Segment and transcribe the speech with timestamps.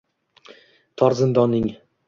[1.03, 1.71] tor zindonning